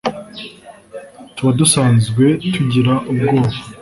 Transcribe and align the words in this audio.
tuba 1.35 1.51
dusanzwe 1.59 2.23
tugira 2.53 2.93
ubwoba 3.09 3.55